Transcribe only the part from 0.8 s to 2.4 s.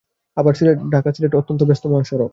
ঢাকা সিলেট অত্যন্ত ব্যস্ত মহাসড়ক।